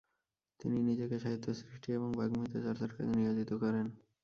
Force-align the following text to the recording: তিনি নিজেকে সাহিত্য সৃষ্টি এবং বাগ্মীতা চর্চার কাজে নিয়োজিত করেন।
তিনি 0.59 0.77
নিজেকে 0.81 1.15
সাহিত্য 1.19 1.47
সৃষ্টি 1.59 1.89
এবং 1.93 2.09
বাগ্মীতা 2.11 2.59
চর্চার 2.65 2.89
কাজে 2.91 3.13
নিয়োজিত 3.13 3.51
করেন। 3.63 3.85